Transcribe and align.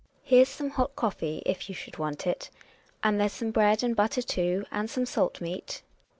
Here's 0.23 0.49
some 0.49 0.71
hot 0.71 0.95
coffee, 0.95 1.43
if 1.45 1.69
you 1.69 1.75
should 1.75 1.99
want 1.99 2.25
it. 2.25 2.49
And 3.03 3.21
there's 3.21 3.33
some 3.33 3.51
bread 3.51 3.83
and 3.83 3.95
butter 3.95 4.23
too, 4.23 4.65
and 4.71 4.89
some 4.89 5.05
salt 5.05 5.39
meat. 5.41 5.83